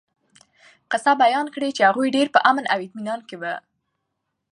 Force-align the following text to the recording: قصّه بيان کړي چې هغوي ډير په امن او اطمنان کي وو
قصّه 0.91 1.13
بيان 1.23 1.45
کړي 1.55 1.69
چې 1.77 1.81
هغوي 1.89 2.09
ډير 2.15 2.27
په 2.35 2.39
امن 2.49 2.65
او 2.73 2.79
اطمنان 2.85 3.19
کي 3.29 3.35
وو 3.41 3.55